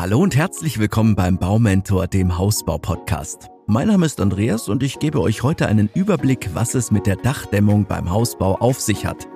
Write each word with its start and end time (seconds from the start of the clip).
Hallo 0.00 0.20
und 0.20 0.34
herzlich 0.34 0.78
willkommen 0.78 1.14
beim 1.14 1.36
Baumentor, 1.36 2.06
dem 2.06 2.38
Hausbau-Podcast. 2.38 3.50
Mein 3.66 3.88
Name 3.88 4.06
ist 4.06 4.18
Andreas 4.18 4.70
und 4.70 4.82
ich 4.82 4.98
gebe 4.98 5.20
euch 5.20 5.42
heute 5.42 5.66
einen 5.66 5.90
Überblick, 5.92 6.54
was 6.54 6.74
es 6.74 6.90
mit 6.90 7.06
der 7.06 7.16
Dachdämmung 7.16 7.84
beim 7.84 8.08
Hausbau 8.08 8.54
auf 8.54 8.80
sich 8.80 9.04
hat. 9.04 9.28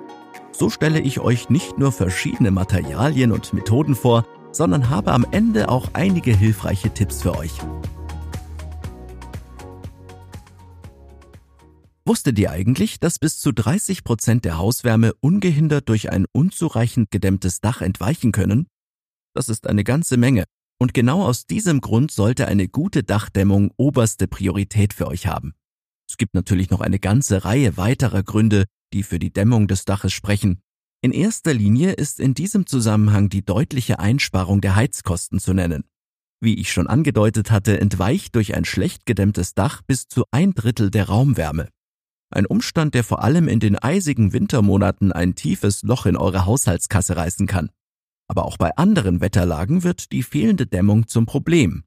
So 0.51 0.71
stelle 0.71 0.99
ich 0.99 1.19
euch 1.19 1.51
nicht 1.51 1.77
nur 1.77 1.91
verschiedene 1.91 2.49
Materialien 2.49 3.31
und 3.31 3.53
Methoden 3.53 3.93
vor, 3.93 4.25
sondern 4.51 4.89
habe 4.89 5.11
am 5.11 5.23
Ende 5.29 5.69
auch 5.69 5.91
einige 5.93 6.35
hilfreiche 6.35 6.89
Tipps 6.89 7.21
für 7.21 7.37
euch. 7.37 7.53
Wusstet 12.05 12.39
ihr 12.39 12.49
eigentlich, 12.49 12.99
dass 12.99 13.19
bis 13.19 13.37
zu 13.37 13.51
30 13.51 14.03
Prozent 14.03 14.45
der 14.45 14.57
Hauswärme 14.57 15.13
ungehindert 15.19 15.89
durch 15.89 16.11
ein 16.11 16.25
unzureichend 16.31 17.11
gedämmtes 17.11 17.61
Dach 17.61 17.81
entweichen 17.81 18.31
können? 18.31 18.65
Das 19.35 19.49
ist 19.49 19.67
eine 19.67 19.83
ganze 19.83 20.17
Menge. 20.17 20.45
Und 20.77 20.93
genau 20.93 21.23
aus 21.23 21.45
diesem 21.45 21.81
Grund 21.81 22.11
sollte 22.11 22.47
eine 22.47 22.67
gute 22.67 23.03
Dachdämmung 23.03 23.71
oberste 23.77 24.27
Priorität 24.27 24.93
für 24.93 25.07
euch 25.07 25.27
haben. 25.27 25.53
Es 26.07 26.17
gibt 26.17 26.33
natürlich 26.33 26.69
noch 26.69 26.81
eine 26.81 26.99
ganze 26.99 27.45
Reihe 27.45 27.77
weiterer 27.77 28.23
Gründe, 28.23 28.65
die 28.93 29.03
für 29.03 29.19
die 29.19 29.31
Dämmung 29.31 29.67
des 29.67 29.85
Daches 29.85 30.13
sprechen. 30.13 30.61
In 31.01 31.11
erster 31.11 31.53
Linie 31.53 31.93
ist 31.93 32.19
in 32.19 32.33
diesem 32.33 32.65
Zusammenhang 32.65 33.29
die 33.29 33.45
deutliche 33.45 33.99
Einsparung 33.99 34.61
der 34.61 34.75
Heizkosten 34.75 35.39
zu 35.39 35.53
nennen. 35.53 35.83
Wie 36.41 36.55
ich 36.55 36.71
schon 36.71 36.87
angedeutet 36.87 37.51
hatte, 37.51 37.79
entweicht 37.79 38.35
durch 38.35 38.55
ein 38.55 38.65
schlecht 38.65 39.05
gedämmtes 39.05 39.53
Dach 39.53 39.81
bis 39.81 40.07
zu 40.07 40.25
ein 40.31 40.53
Drittel 40.53 40.91
der 40.91 41.07
Raumwärme. 41.07 41.69
Ein 42.29 42.45
Umstand, 42.45 42.93
der 42.93 43.03
vor 43.03 43.23
allem 43.23 43.47
in 43.47 43.59
den 43.59 43.77
eisigen 43.77 44.33
Wintermonaten 44.33 45.11
ein 45.11 45.35
tiefes 45.35 45.83
Loch 45.83 46.05
in 46.05 46.17
eure 46.17 46.45
Haushaltskasse 46.45 47.15
reißen 47.15 47.47
kann. 47.47 47.69
Aber 48.27 48.45
auch 48.45 48.57
bei 48.57 48.75
anderen 48.75 49.21
Wetterlagen 49.21 49.83
wird 49.83 50.11
die 50.11 50.23
fehlende 50.23 50.65
Dämmung 50.65 51.07
zum 51.07 51.25
Problem. 51.25 51.83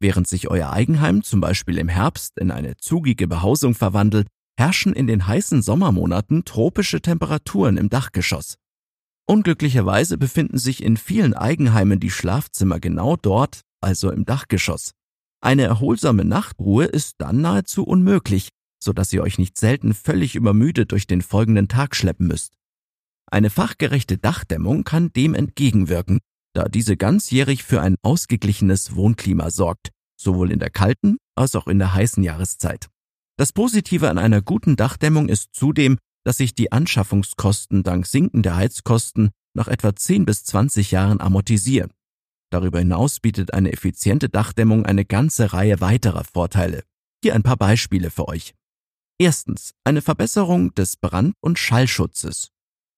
Während 0.00 0.26
sich 0.26 0.48
euer 0.48 0.70
Eigenheim 0.70 1.22
zum 1.22 1.40
Beispiel 1.40 1.78
im 1.78 1.88
Herbst 1.88 2.38
in 2.38 2.50
eine 2.50 2.76
zugige 2.76 3.26
Behausung 3.28 3.74
verwandelt, 3.74 4.28
herrschen 4.58 4.92
in 4.92 5.06
den 5.06 5.26
heißen 5.26 5.62
Sommermonaten 5.62 6.44
tropische 6.44 7.00
Temperaturen 7.00 7.76
im 7.76 7.88
Dachgeschoss. 7.88 8.56
Unglücklicherweise 9.26 10.18
befinden 10.18 10.58
sich 10.58 10.82
in 10.82 10.96
vielen 10.96 11.34
Eigenheimen 11.34 11.98
die 11.98 12.10
Schlafzimmer 12.10 12.78
genau 12.78 13.16
dort, 13.16 13.62
also 13.80 14.10
im 14.10 14.24
Dachgeschoss. 14.24 14.92
Eine 15.40 15.62
erholsame 15.62 16.24
Nachtruhe 16.24 16.84
ist 16.84 17.16
dann 17.18 17.40
nahezu 17.40 17.84
unmöglich, 17.84 18.50
so 18.82 18.92
dass 18.92 19.12
ihr 19.12 19.22
euch 19.22 19.38
nicht 19.38 19.58
selten 19.58 19.94
völlig 19.94 20.34
übermüdet 20.34 20.92
durch 20.92 21.06
den 21.06 21.22
folgenden 21.22 21.68
Tag 21.68 21.96
schleppen 21.96 22.26
müsst. 22.26 22.54
Eine 23.26 23.50
fachgerechte 23.50 24.18
Dachdämmung 24.18 24.84
kann 24.84 25.12
dem 25.12 25.34
entgegenwirken, 25.34 26.20
da 26.54 26.68
diese 26.68 26.96
ganzjährig 26.96 27.64
für 27.64 27.80
ein 27.80 27.96
ausgeglichenes 28.02 28.94
Wohnklima 28.94 29.50
sorgt, 29.50 29.90
sowohl 30.16 30.52
in 30.52 30.60
der 30.60 30.70
kalten 30.70 31.16
als 31.34 31.56
auch 31.56 31.66
in 31.66 31.78
der 31.78 31.94
heißen 31.94 32.22
Jahreszeit. 32.22 32.88
Das 33.36 33.52
Positive 33.52 34.08
an 34.08 34.18
einer 34.18 34.40
guten 34.40 34.76
Dachdämmung 34.76 35.28
ist 35.28 35.54
zudem, 35.54 35.98
dass 36.24 36.38
sich 36.38 36.54
die 36.54 36.70
Anschaffungskosten 36.70 37.82
dank 37.82 38.06
sinkender 38.06 38.56
Heizkosten 38.56 39.30
nach 39.54 39.68
etwa 39.68 39.94
10 39.94 40.24
bis 40.24 40.44
20 40.44 40.92
Jahren 40.92 41.20
amortisieren. 41.20 41.90
Darüber 42.50 42.78
hinaus 42.78 43.18
bietet 43.20 43.52
eine 43.52 43.72
effiziente 43.72 44.28
Dachdämmung 44.28 44.86
eine 44.86 45.04
ganze 45.04 45.52
Reihe 45.52 45.80
weiterer 45.80 46.24
Vorteile. 46.24 46.84
Hier 47.22 47.34
ein 47.34 47.42
paar 47.42 47.56
Beispiele 47.56 48.10
für 48.10 48.28
euch. 48.28 48.54
Erstens 49.18 49.72
eine 49.84 50.02
Verbesserung 50.02 50.74
des 50.74 50.96
Brand- 50.96 51.34
und 51.40 51.58
Schallschutzes. 51.58 52.50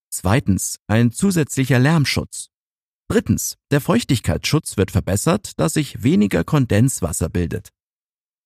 Zweitens 0.09 0.77
ein 0.87 1.11
zusätzlicher 1.11 1.79
Lärmschutz. 1.79 2.47
Drittens 3.09 3.55
der 3.71 3.81
Feuchtigkeitsschutz 3.81 4.77
wird 4.77 4.91
verbessert, 4.91 5.51
da 5.57 5.69
sich 5.69 6.03
weniger 6.03 6.43
Kondenswasser 6.43 7.29
bildet. 7.29 7.69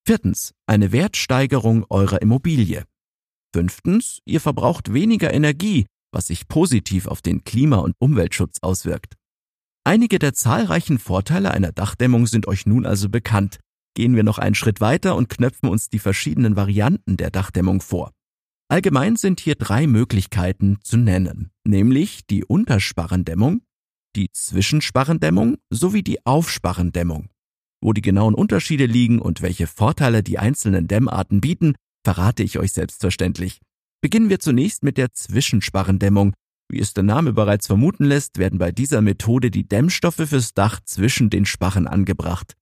Viertens 0.05 0.53
eine 0.67 0.91
Wertsteigerung 0.91 1.85
eurer 1.89 2.21
Immobilie. 2.21 2.85
Fünftens 3.53 4.19
ihr 4.25 4.41
verbraucht 4.41 4.93
weniger 4.93 5.33
Energie, 5.33 5.85
was 6.11 6.27
sich 6.27 6.47
positiv 6.47 7.07
auf 7.07 7.21
den 7.21 7.43
Klima- 7.43 7.79
und 7.79 7.95
Umweltschutz 7.99 8.59
auswirkt. 8.61 9.15
Einige 9.83 10.19
der 10.19 10.33
zahlreichen 10.33 10.99
Vorteile 10.99 11.51
einer 11.51 11.71
Dachdämmung 11.71 12.27
sind 12.27 12.47
euch 12.47 12.65
nun 12.65 12.85
also 12.85 13.09
bekannt, 13.09 13.59
Gehen 13.93 14.15
wir 14.15 14.23
noch 14.23 14.37
einen 14.37 14.55
Schritt 14.55 14.79
weiter 14.79 15.15
und 15.15 15.29
knöpfen 15.29 15.67
uns 15.67 15.89
die 15.89 15.99
verschiedenen 15.99 16.55
Varianten 16.55 17.17
der 17.17 17.29
Dachdämmung 17.29 17.81
vor. 17.81 18.11
Allgemein 18.71 19.17
sind 19.17 19.41
hier 19.41 19.55
drei 19.55 19.85
Möglichkeiten 19.85 20.77
zu 20.81 20.95
nennen, 20.95 21.51
nämlich 21.65 22.25
die 22.25 22.45
Untersparrendämmung, 22.45 23.63
die 24.15 24.31
Zwischensparrendämmung 24.31 25.57
sowie 25.69 26.03
die 26.03 26.25
Aufsparrendämmung. 26.25 27.27
Wo 27.81 27.91
die 27.91 28.01
genauen 28.01 28.33
Unterschiede 28.33 28.85
liegen 28.85 29.19
und 29.19 29.41
welche 29.41 29.67
Vorteile 29.67 30.23
die 30.23 30.39
einzelnen 30.39 30.87
Dämmarten 30.87 31.41
bieten, 31.41 31.75
verrate 32.05 32.43
ich 32.43 32.59
euch 32.59 32.71
selbstverständlich. 32.71 33.59
Beginnen 33.99 34.29
wir 34.29 34.39
zunächst 34.39 34.83
mit 34.83 34.97
der 34.97 35.11
Zwischensparrendämmung. 35.11 36.33
Wie 36.69 36.79
es 36.79 36.93
der 36.93 37.03
Name 37.03 37.33
bereits 37.33 37.67
vermuten 37.67 38.05
lässt, 38.05 38.37
werden 38.37 38.57
bei 38.57 38.71
dieser 38.71 39.01
Methode 39.01 39.51
die 39.51 39.67
Dämmstoffe 39.67 40.29
fürs 40.29 40.53
Dach 40.53 40.79
zwischen 40.85 41.29
den 41.29 41.45
Sparren 41.45 41.87
angebracht. 41.87 42.53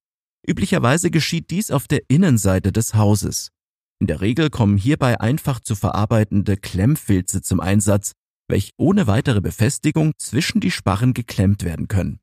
Üblicherweise 0.48 1.12
geschieht 1.12 1.52
dies 1.52 1.70
auf 1.70 1.88
der 1.88 2.02
Innenseite 2.08 2.72
des 2.72 2.96
Hauses. 2.96 3.52
In 4.00 4.08
der 4.08 4.22
Regel 4.22 4.50
kommen 4.50 4.78
hierbei 4.78 5.20
einfach 5.20 5.60
zu 5.60 5.76
verarbeitende 5.76 6.56
Klemmfilze 6.56 7.42
zum 7.42 7.60
Einsatz, 7.60 8.14
welche 8.48 8.72
ohne 8.78 9.08
weitere 9.08 9.42
Befestigung 9.42 10.14
zwischen 10.18 10.62
die 10.62 10.72
Sparren 10.72 11.14
geklemmt 11.14 11.64
werden 11.64 11.90
können. 11.90 12.20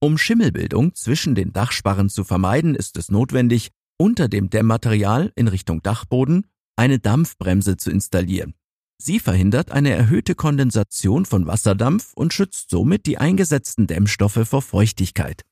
Um 0.00 0.18
Schimmelbildung 0.18 0.94
zwischen 0.94 1.34
den 1.34 1.52
Dachsparren 1.52 2.08
zu 2.08 2.24
vermeiden, 2.24 2.74
ist 2.74 2.96
es 2.96 3.10
notwendig, 3.10 3.68
unter 3.98 4.28
dem 4.28 4.50
Dämmmaterial 4.50 5.32
in 5.36 5.48
Richtung 5.48 5.82
Dachboden 5.82 6.46
eine 6.76 6.98
Dampfbremse 6.98 7.76
zu 7.76 7.90
installieren. 7.90 8.54
Sie 8.98 9.20
verhindert 9.20 9.70
eine 9.70 9.90
erhöhte 9.90 10.34
Kondensation 10.34 11.26
von 11.26 11.46
Wasserdampf 11.46 12.12
und 12.14 12.32
schützt 12.32 12.70
somit 12.70 13.06
die 13.06 13.18
eingesetzten 13.18 13.86
Dämmstoffe 13.86 14.48
vor 14.48 14.62
Feuchtigkeit. 14.62 15.42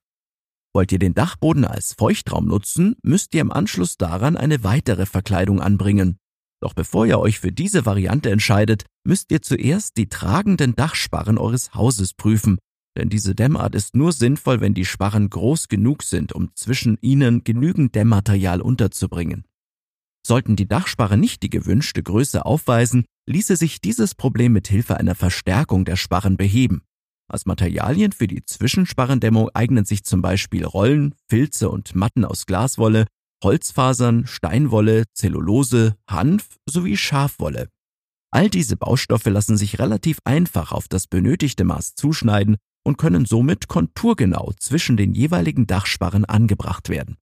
Wollt 0.73 0.93
ihr 0.93 0.99
den 0.99 1.15
Dachboden 1.15 1.65
als 1.65 1.95
Feuchtraum 1.95 2.47
nutzen, 2.47 2.95
müsst 3.03 3.35
ihr 3.35 3.41
im 3.41 3.51
Anschluss 3.51 3.97
daran 3.97 4.37
eine 4.37 4.63
weitere 4.63 5.05
Verkleidung 5.07 5.61
anbringen. 5.61 6.19
Doch 6.63 6.75
bevor 6.75 7.07
ihr 7.07 7.19
euch 7.19 7.41
für 7.41 7.53
diese 7.53 7.87
Variante 7.87 8.31
entscheidet, 8.31 8.85
müsst 9.05 9.33
ihr 9.33 9.43
zuerst 9.43 9.97
die 9.97 10.09
tragenden 10.09 10.77
Dachsparren 10.77 11.39
eures 11.39 11.75
Hauses 11.75 12.15
prüfen, 12.15 12.59
denn 12.97 13.09
diese 13.09 13.35
Dämmart 13.35 13.75
ist 13.75 13.97
nur 13.97 14.13
sinnvoll, 14.13 14.61
wenn 14.61 14.75
die 14.75 14.85
Sparren 14.85 15.31
groß 15.31 15.69
genug 15.69 16.03
sind, 16.03 16.33
um 16.33 16.55
zwischen 16.55 16.99
ihnen 17.01 17.45
genügend 17.45 17.95
Dämmmaterial 17.95 18.61
unterzubringen. 18.61 19.47
Sollten 20.25 20.55
die 20.55 20.69
Dachsparren 20.69 21.19
nicht 21.19 21.43
die 21.43 21.51
gewünschte 21.51 22.03
Größe 22.03 22.45
aufweisen, 22.45 23.07
ließe 23.27 23.57
sich 23.57 23.81
dieses 23.81 24.15
Problem 24.15 24.53
mit 24.53 24.69
Hilfe 24.69 24.99
einer 24.99 25.15
Verstärkung 25.15 25.85
der 25.85 25.97
Sparren 25.97 26.37
beheben. 26.37 26.83
Als 27.31 27.47
Materialien 27.47 28.11
für 28.11 28.27
die 28.27 28.45
Zwischensparrendämmung 28.45 29.51
eignen 29.55 29.85
sich 29.85 30.03
zum 30.03 30.21
Beispiel 30.21 30.65
Rollen, 30.65 31.15
Filze 31.29 31.71
und 31.71 31.95
Matten 31.95 32.25
aus 32.25 32.45
Glaswolle, 32.45 33.07
Holzfasern, 33.45 34.27
Steinwolle, 34.27 35.05
Zellulose, 35.15 35.95
Hanf 36.09 36.57
sowie 36.69 36.97
Schafwolle. 36.97 37.69
All 38.33 38.51
diese 38.51 38.77
Baustoffe 38.77 39.27
lassen 39.27 39.57
sich 39.57 39.79
relativ 39.79 40.19
einfach 40.25 40.73
auf 40.73 40.89
das 40.89 41.07
benötigte 41.07 41.63
Maß 41.63 41.95
zuschneiden 41.95 42.57
und 42.85 42.99
können 42.99 43.27
somit 43.27 43.69
konturgenau 43.69 44.53
zwischen 44.59 44.97
den 44.97 45.15
jeweiligen 45.15 45.69
Dachsparren 45.69 46.25
angebracht 46.25 46.89
werden. 46.89 47.17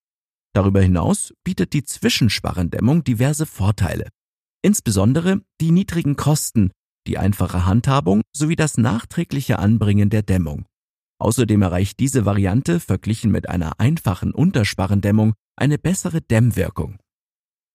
Darüber 0.55 0.81
hinaus 0.81 1.35
bietet 1.45 1.75
die 1.75 1.85
Zwischensparrendämmung 1.85 3.05
diverse 3.05 3.45
Vorteile. 3.45 4.09
Insbesondere 4.63 5.43
die 5.61 5.71
niedrigen 5.71 6.17
Kosten, 6.17 6.71
die 7.09 7.19
einfache 7.19 7.67
Handhabung 7.67 8.23
sowie 8.33 8.57
das 8.57 8.79
nachträgliche 8.79 9.59
Anbringen 9.59 10.11
der 10.11 10.23
Dämmung. 10.23 10.67
Außerdem 11.21 11.63
erreicht 11.63 11.99
diese 11.99 12.25
Variante 12.25 12.79
verglichen 12.79 13.33
mit 13.33 13.49
einer 13.49 13.81
einfachen 13.81 14.33
Untersparrendämmung 14.33 15.35
eine 15.57 15.79
bessere 15.79 16.21
Dämmwirkung. 16.21 16.99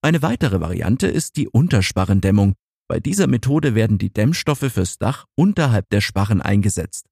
Eine 0.01 0.21
weitere 0.21 0.61
Variante 0.61 1.07
ist 1.07 1.35
die 1.35 1.49
Untersparrendämmung. 1.49 2.53
Bei 2.87 2.99
dieser 2.99 3.27
Methode 3.27 3.75
werden 3.75 3.97
die 3.97 4.13
Dämmstoffe 4.13 4.71
fürs 4.71 4.97
Dach 4.97 5.25
unterhalb 5.35 5.89
der 5.89 6.01
Sparren 6.01 6.41
eingesetzt. 6.41 7.07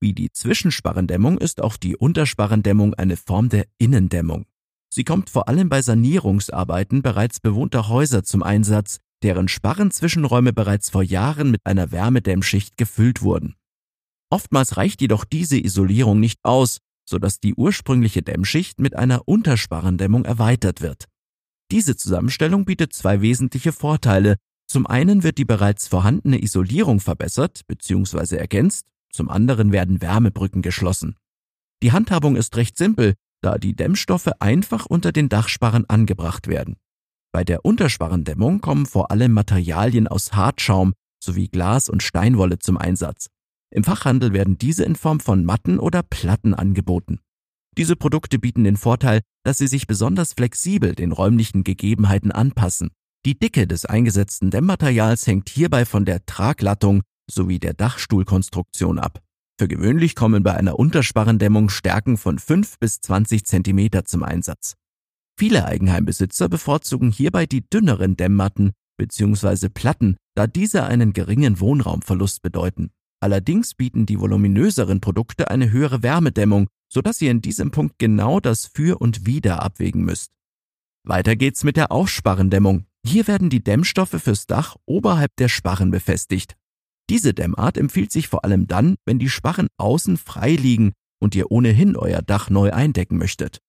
Wie 0.00 0.12
die 0.12 0.30
Zwischensparrendämmung 0.30 1.38
ist 1.38 1.62
auch 1.62 1.76
die 1.76 1.96
Untersparrendämmung 1.96 2.94
eine 2.94 3.16
Form 3.16 3.48
der 3.48 3.66
Innendämmung. 3.78 4.46
Sie 4.92 5.04
kommt 5.04 5.30
vor 5.30 5.48
allem 5.48 5.68
bei 5.68 5.82
Sanierungsarbeiten 5.82 7.02
bereits 7.02 7.40
bewohnter 7.40 7.88
Häuser 7.88 8.22
zum 8.24 8.42
Einsatz, 8.42 8.98
deren 9.22 9.48
Sparrenzwischenräume 9.48 10.52
bereits 10.52 10.90
vor 10.90 11.02
Jahren 11.02 11.50
mit 11.50 11.60
einer 11.64 11.90
Wärmedämmschicht 11.92 12.76
gefüllt 12.76 13.22
wurden. 13.22 13.54
Oftmals 14.30 14.76
reicht 14.76 15.00
jedoch 15.00 15.24
diese 15.24 15.58
Isolierung 15.58 16.20
nicht 16.20 16.40
aus, 16.42 16.78
sodass 17.08 17.40
die 17.40 17.54
ursprüngliche 17.54 18.22
Dämmschicht 18.22 18.80
mit 18.80 18.96
einer 18.96 19.28
Untersparrendämmung 19.28 20.24
erweitert 20.24 20.80
wird. 20.80 21.06
Diese 21.70 21.96
Zusammenstellung 21.96 22.64
bietet 22.64 22.92
zwei 22.92 23.20
wesentliche 23.20 23.72
Vorteile. 23.72 24.36
Zum 24.68 24.86
einen 24.86 25.22
wird 25.22 25.38
die 25.38 25.44
bereits 25.44 25.86
vorhandene 25.88 26.42
Isolierung 26.42 27.00
verbessert 27.00 27.62
bzw. 27.68 28.36
ergänzt, 28.36 28.86
zum 29.12 29.28
anderen 29.30 29.72
werden 29.72 30.00
Wärmebrücken 30.00 30.62
geschlossen. 30.62 31.16
Die 31.82 31.92
Handhabung 31.92 32.36
ist 32.36 32.56
recht 32.56 32.76
simpel, 32.76 33.14
da 33.42 33.58
die 33.58 33.74
Dämmstoffe 33.74 34.30
einfach 34.40 34.86
unter 34.86 35.12
den 35.12 35.28
Dachsparren 35.28 35.88
angebracht 35.88 36.48
werden. 36.48 36.76
Bei 37.36 37.44
der 37.44 37.66
Untersparrendämmung 37.66 38.62
kommen 38.62 38.86
vor 38.86 39.10
allem 39.10 39.34
Materialien 39.34 40.08
aus 40.08 40.32
Hartschaum 40.32 40.94
sowie 41.22 41.48
Glas 41.48 41.90
und 41.90 42.02
Steinwolle 42.02 42.58
zum 42.58 42.78
Einsatz. 42.78 43.26
Im 43.70 43.84
Fachhandel 43.84 44.32
werden 44.32 44.56
diese 44.56 44.84
in 44.84 44.96
Form 44.96 45.20
von 45.20 45.44
Matten 45.44 45.78
oder 45.78 46.02
Platten 46.02 46.54
angeboten. 46.54 47.20
Diese 47.76 47.94
Produkte 47.94 48.38
bieten 48.38 48.64
den 48.64 48.78
Vorteil, 48.78 49.20
dass 49.42 49.58
sie 49.58 49.66
sich 49.66 49.86
besonders 49.86 50.32
flexibel 50.32 50.94
den 50.94 51.12
räumlichen 51.12 51.62
Gegebenheiten 51.62 52.32
anpassen. 52.32 52.88
Die 53.26 53.38
Dicke 53.38 53.66
des 53.66 53.84
eingesetzten 53.84 54.50
Dämmmaterials 54.50 55.26
hängt 55.26 55.50
hierbei 55.50 55.84
von 55.84 56.06
der 56.06 56.24
Traglattung 56.24 57.02
sowie 57.30 57.58
der 57.58 57.74
Dachstuhlkonstruktion 57.74 58.98
ab. 58.98 59.20
Für 59.58 59.68
gewöhnlich 59.68 60.14
kommen 60.14 60.42
bei 60.42 60.54
einer 60.54 60.78
Untersparrendämmung 60.78 61.68
Stärken 61.68 62.16
von 62.16 62.38
5 62.38 62.78
bis 62.78 63.02
20 63.02 63.44
Zentimeter 63.44 64.06
zum 64.06 64.22
Einsatz. 64.22 64.72
Viele 65.38 65.66
Eigenheimbesitzer 65.66 66.48
bevorzugen 66.48 67.10
hierbei 67.10 67.44
die 67.46 67.68
dünneren 67.68 68.16
Dämmmatten 68.16 68.72
bzw. 68.96 69.68
Platten, 69.68 70.16
da 70.34 70.46
diese 70.46 70.84
einen 70.84 71.12
geringen 71.12 71.60
Wohnraumverlust 71.60 72.40
bedeuten. 72.40 72.90
Allerdings 73.20 73.74
bieten 73.74 74.06
die 74.06 74.18
voluminöseren 74.18 75.00
Produkte 75.00 75.50
eine 75.50 75.70
höhere 75.70 76.02
Wärmedämmung, 76.02 76.68
sodass 76.90 77.20
ihr 77.20 77.30
in 77.30 77.42
diesem 77.42 77.70
Punkt 77.70 77.98
genau 77.98 78.40
das 78.40 78.70
Für 78.74 79.00
und 79.00 79.26
Wider 79.26 79.62
abwägen 79.62 80.04
müsst. 80.04 80.30
Weiter 81.04 81.36
geht's 81.36 81.64
mit 81.64 81.76
der 81.76 81.92
Aufsparrendämmung. 81.92 82.86
Hier 83.06 83.26
werden 83.26 83.50
die 83.50 83.62
Dämmstoffe 83.62 84.20
fürs 84.22 84.46
Dach 84.46 84.76
oberhalb 84.86 85.36
der 85.36 85.48
Sparren 85.48 85.90
befestigt. 85.90 86.56
Diese 87.08 87.34
Dämmart 87.34 87.76
empfiehlt 87.76 88.10
sich 88.10 88.28
vor 88.28 88.44
allem 88.44 88.66
dann, 88.66 88.96
wenn 89.04 89.18
die 89.18 89.28
Sparren 89.28 89.68
außen 89.76 90.16
frei 90.16 90.56
liegen 90.56 90.92
und 91.20 91.34
ihr 91.34 91.50
ohnehin 91.50 91.96
euer 91.96 92.22
Dach 92.22 92.50
neu 92.50 92.72
eindecken 92.72 93.18
möchtet. 93.18 93.60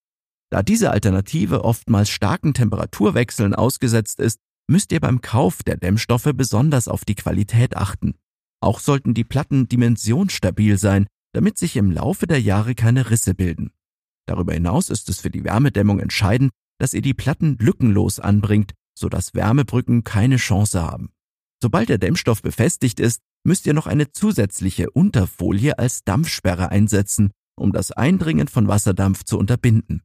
Da 0.50 0.64
diese 0.64 0.92
Alternative 0.92 1.66
oftmals 1.66 2.10
starken 2.10 2.54
Temperaturwechseln 2.54 3.54
ausgesetzt 3.54 4.20
ist, 4.20 4.40
müsst 4.70 4.92
ihr 4.92 5.00
beim 5.00 5.22
Kauf 5.22 5.64
der 5.64 5.78
Dämmstoffe 5.78 6.32
besonders 6.34 6.88
auf 6.88 7.06
die 7.06 7.16
Qualität 7.16 7.76
achten. 7.76 8.16
Auch 8.62 8.80
sollten 8.80 9.14
die 9.14 9.24
Platten 9.24 9.68
dimensionsstabil 9.68 10.78
sein, 10.78 11.08
damit 11.34 11.58
sich 11.58 11.76
im 11.76 11.92
Laufe 11.92 12.28
der 12.28 12.42
Jahre 12.42 12.76
keine 12.76 13.10
Risse 13.10 13.34
bilden. 13.34 13.72
Darüber 14.26 14.54
hinaus 14.54 14.90
ist 14.90 15.10
es 15.10 15.20
für 15.20 15.30
die 15.30 15.44
Wärmedämmung 15.44 16.00
entscheidend, 16.00 16.52
dass 16.80 16.94
ihr 16.94 17.02
die 17.02 17.14
Platten 17.14 17.58
lückenlos 17.60 18.20
anbringt, 18.20 18.74
sodass 18.98 19.36
Wärmebrücken 19.36 20.04
keine 20.04 20.38
Chance 20.38 20.82
haben. 20.82 21.12
Sobald 21.62 21.90
der 21.90 21.98
Dämmstoff 21.98 22.42
befestigt 22.42 23.00
ist, 23.00 23.22
müsst 23.44 23.66
ihr 23.66 23.74
noch 23.74 23.88
eine 23.88 24.12
zusätzliche 24.12 24.90
Unterfolie 24.92 25.78
als 25.78 26.04
Dampfsperre 26.04 26.70
einsetzen, 26.70 27.32
um 27.56 27.72
das 27.72 27.92
Eindringen 27.92 28.48
von 28.48 28.68
Wasserdampf 28.68 29.24
zu 29.24 29.40
unterbinden. 29.40 30.04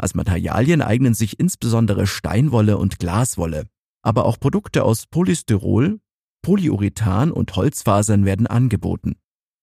Als 0.00 0.14
Materialien 0.14 0.80
eignen 0.80 1.12
sich 1.12 1.38
insbesondere 1.38 2.06
Steinwolle 2.06 2.78
und 2.78 2.98
Glaswolle, 2.98 3.66
aber 4.00 4.24
auch 4.24 4.40
Produkte 4.40 4.82
aus 4.82 5.06
Polystyrol, 5.06 6.00
Polyurethan 6.40 7.30
und 7.30 7.54
Holzfasern 7.54 8.24
werden 8.24 8.46
angeboten. 8.46 9.16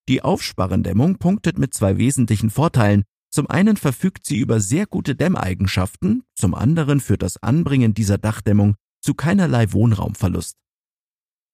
Die 0.08 0.22
Aufsparrendämmung 0.22 1.18
punktet 1.18 1.58
mit 1.58 1.74
zwei 1.74 1.98
wesentlichen 1.98 2.52
Vorteilen. 2.52 3.02
Zum 3.32 3.50
einen 3.50 3.78
verfügt 3.78 4.28
sie 4.28 4.38
über 4.38 4.60
sehr 4.60 4.86
gute 4.86 5.16
Dämmeigenschaften, 5.16 6.22
zum 6.36 6.54
anderen 6.54 7.00
führt 7.00 7.24
das 7.24 7.42
Anbringen 7.42 7.96
dieser 7.96 8.20
Dachdämmung 8.20 8.76
zu 9.02 9.16
keinerlei 9.16 9.74
Wohnraumverlust. 9.74 10.56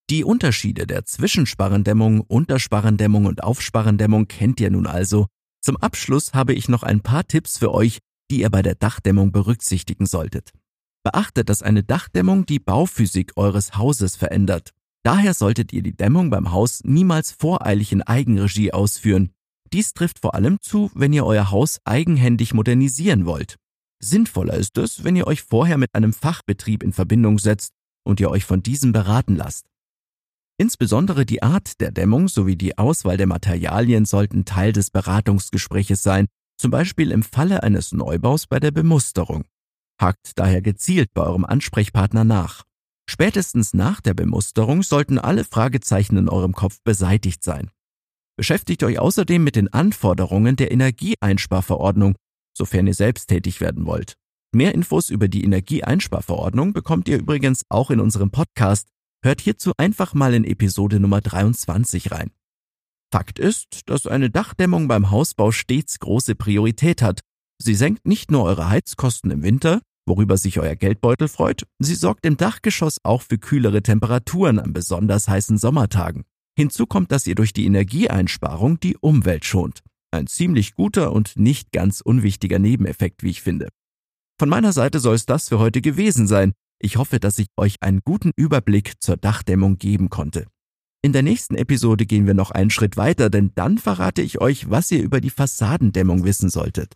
Die 0.09 0.25
Unterschiede 0.25 0.86
der 0.88 1.06
Zwischensparrendämmung, 1.06 2.19
Untersparrendämmung 2.19 3.27
und 3.27 3.45
Aufsparrendämmung 3.45 4.27
kennt 4.27 4.59
ihr 4.59 4.71
nun 4.71 4.88
also. 4.88 5.27
Zum 5.62 5.77
Abschluss 5.77 6.33
habe 6.33 6.53
ich 6.53 6.68
noch 6.68 6.83
ein 6.83 7.00
paar 7.00 7.25
Tipps 7.25 7.57
für 7.57 7.74
euch, 7.74 8.00
die 8.29 8.41
ihr 8.41 8.49
bei 8.49 8.61
der 8.61 8.75
Dachdämmung 8.75 9.31
berücksichtigen 9.31 10.05
solltet. 10.05 10.51
Beachtet, 11.03 11.49
dass 11.49 11.61
eine 11.61 11.83
Dachdämmung 11.83 12.45
die 12.45 12.59
Bauphysik 12.59 13.33
eures 13.35 13.77
Hauses 13.77 14.15
verändert. 14.15 14.71
Daher 15.03 15.33
solltet 15.33 15.73
ihr 15.73 15.83
die 15.83 15.95
Dämmung 15.95 16.29
beim 16.29 16.51
Haus 16.51 16.81
niemals 16.83 17.31
voreilig 17.31 17.91
in 17.91 18.01
Eigenregie 18.01 18.71
ausführen. 18.71 19.31
Dies 19.73 19.93
trifft 19.93 20.19
vor 20.19 20.33
allem 20.33 20.59
zu, 20.61 20.91
wenn 20.93 21.11
ihr 21.11 21.25
euer 21.25 21.51
Haus 21.51 21.79
eigenhändig 21.83 22.53
modernisieren 22.53 23.25
wollt. 23.25 23.57
Sinnvoller 23.99 24.53
ist 24.53 24.77
es, 24.77 25.03
wenn 25.03 25.15
ihr 25.15 25.27
euch 25.27 25.41
vorher 25.41 25.77
mit 25.77 25.89
einem 25.93 26.13
Fachbetrieb 26.13 26.83
in 26.83 26.93
Verbindung 26.93 27.39
setzt 27.39 27.71
und 28.05 28.19
ihr 28.19 28.29
euch 28.29 28.45
von 28.45 28.63
diesem 28.63 28.91
beraten 28.91 29.35
lasst. 29.35 29.65
Insbesondere 30.57 31.25
die 31.25 31.41
Art 31.41 31.81
der 31.81 31.91
Dämmung 31.91 32.27
sowie 32.27 32.55
die 32.55 32.77
Auswahl 32.77 33.17
der 33.17 33.27
Materialien 33.27 34.05
sollten 34.05 34.45
Teil 34.45 34.71
des 34.71 34.91
Beratungsgespräches 34.91 36.03
sein, 36.03 36.27
zum 36.63 36.71
Beispiel 36.71 37.12
im 37.12 37.24
Falle 37.24 37.62
eines 37.62 37.92
Neubaus 37.92 38.48
bei 38.48 38.57
der 38.57 38.71
Bemusterung. 38.71 39.44
Hakt 40.00 40.39
daher 40.39 40.62
gezielt 40.62 41.13
bei 41.13 41.21
eurem 41.21 41.44
Ansprechpartner 41.44 42.24
nach. 42.24 42.63
Spätestens 43.06 43.74
nach 43.74 44.00
der 44.00 44.13
Bemusterung 44.13 44.81
sollten 44.81 45.19
alle 45.19 45.44
Fragezeichen 45.44 46.15
in 46.15 46.30
eurem 46.30 46.54
Kopf 46.54 46.77
beseitigt 46.86 47.44
sein. 47.44 47.69
Beschäftigt 48.38 48.81
euch 48.83 48.98
außerdem 48.98 49.44
mit 49.44 49.57
den 49.57 49.74
Anforderungen 49.74 50.56
der 50.56 50.71
Energieeinsparverordnung, 50.71 52.15
sofern 52.57 52.88
ihr 52.88 52.94
selbst 52.94 53.27
tätig 53.27 53.60
werden 53.60 53.86
wollt. 53.86 54.13
Mehr 54.56 54.74
Infos 54.74 55.10
über 55.10 55.27
die 55.27 55.44
Energieeinsparverordnung 55.44 56.71
bekommt 56.71 57.10
ihr 57.10 57.18
übrigens 57.18 57.63
auch 57.68 57.92
in 57.92 58.00
unserem 58.00 58.31
Podcast 58.31 58.88
Hört 59.21 59.42
hierzu 59.42 59.74
einfach 59.75 60.13
mal 60.13 60.33
in 60.33 60.45
Episode 60.45 61.01
Nummer 61.01 61.19
23 61.19 62.12
rein. 62.12 62.31
Fakt 63.13 63.38
ist, 63.38 63.81
dass 63.86 64.07
eine 64.07 64.31
Dachdämmung 64.31 64.88
beim 64.88 65.12
Hausbau 65.12 65.51
stets 65.51 66.00
große 66.00 66.33
Priorität 66.33 67.04
hat. 67.04 67.19
Sie 67.62 67.75
senkt 67.75 68.07
nicht 68.07 68.31
nur 68.31 68.44
eure 68.44 68.69
Heizkosten 68.69 69.30
im 69.30 69.44
Winter, 69.44 69.81
worüber 70.07 70.36
sich 70.36 70.57
euer 70.57 70.75
Geldbeutel 70.75 71.27
freut, 71.27 71.68
sie 71.77 71.94
sorgt 71.94 72.25
im 72.25 72.38
Dachgeschoss 72.38 72.98
auch 73.04 73.21
für 73.21 73.38
kühlere 73.38 73.83
Temperaturen 73.83 74.57
an 74.57 74.74
besonders 74.74 75.27
heißen 75.27 75.60
Sommertagen. 75.60 76.24
Hinzu 76.57 76.88
kommt, 76.88 77.12
dass 77.12 77.27
ihr 77.27 77.36
durch 77.36 77.54
die 77.54 77.68
Energieeinsparung 77.68 78.80
die 78.80 78.98
Umwelt 78.98 79.45
schont. 79.45 79.81
Ein 80.10 80.25
ziemlich 80.25 80.74
guter 80.74 81.12
und 81.12 81.38
nicht 81.38 81.71
ganz 81.71 82.01
unwichtiger 82.01 82.57
Nebeneffekt, 82.57 83.21
wie 83.21 83.30
ich 83.30 83.44
finde. 83.44 83.69
Von 84.39 84.50
meiner 84.50 84.74
Seite 84.74 85.00
soll 85.00 85.13
es 85.13 85.27
das 85.27 85.50
für 85.50 85.60
heute 85.60 85.81
gewesen 85.81 86.25
sein. 86.25 86.54
Ich 86.80 86.98
hoffe, 86.98 87.19
dass 87.19 87.38
ich 87.38 87.45
euch 87.57 87.75
einen 87.81 88.01
guten 88.04 88.31
Überblick 88.36 88.94
zur 89.01 89.18
Dachdämmung 89.18 89.77
geben 89.77 90.10
konnte. 90.10 90.48
In 91.05 91.11
der 91.11 91.21
nächsten 91.21 91.55
Episode 91.55 92.05
gehen 92.05 92.27
wir 92.27 92.33
noch 92.33 92.51
einen 92.51 92.69
Schritt 92.69 92.95
weiter, 92.95 93.29
denn 93.29 93.51
dann 93.55 93.77
verrate 93.77 94.21
ich 94.21 94.39
euch, 94.39 94.69
was 94.69 94.89
ihr 94.89 95.03
über 95.03 95.19
die 95.19 95.29
Fassadendämmung 95.29 96.23
wissen 96.23 96.50
solltet. 96.50 96.94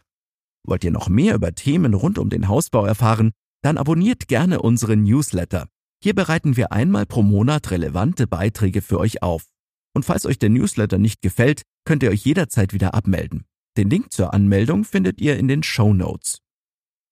Wollt 0.65 0.86
ihr 0.86 0.92
noch 0.92 1.09
mehr 1.09 1.35
über 1.35 1.54
Themen 1.54 1.94
rund 1.94 2.18
um 2.18 2.30
den 2.30 2.47
Hausbau 2.47 2.85
erfahren, 2.85 3.31
dann 3.61 3.78
abonniert 3.78 4.30
gerne 4.30 4.61
unseren 4.61 5.04
Newsletter. 5.04 5.68
Hier 6.02 6.16
bereiten 6.16 6.56
wir 6.56 6.71
einmal 6.71 7.06
pro 7.06 7.21
Monat 7.21 7.69
relevante 7.69 8.28
Beiträge 8.28 8.81
für 8.81 8.97
euch 8.97 9.23
auf. 9.23 9.47
Und 9.94 10.06
falls 10.06 10.26
euch 10.26 10.40
der 10.40 10.52
Newsletter 10.52 10.99
nicht 10.99 11.21
gefällt, 11.21 11.64
könnt 11.83 12.02
ihr 12.02 12.09
euch 12.09 12.23
jederzeit 12.23 12.71
wieder 12.71 12.94
abmelden. 12.94 13.44
Den 13.76 13.90
Link 13.90 14.14
zur 14.14 14.33
Anmeldung 14.33 14.85
findet 14.85 15.19
ihr 15.19 15.37
in 15.37 15.49
den 15.49 15.64
Show 15.64 15.94
Notes. 15.94 16.40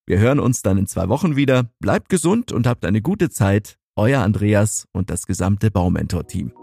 Wir 0.08 0.20
hören 0.20 0.40
uns 0.40 0.62
dann 0.62 0.78
in 0.78 0.88
zwei 0.88 1.10
Wochen 1.10 1.36
wieder. 1.36 1.70
Bleibt 1.82 2.08
gesund 2.08 2.54
und 2.54 2.68
habt 2.68 2.86
eine 2.86 3.02
gute 3.02 3.30
Zeit. 3.30 3.75
Euer 3.98 4.22
Andreas 4.22 4.86
und 4.94 5.10
das 5.10 5.25
gesamte 5.25 5.72
Baumentor-Team. 5.72 6.54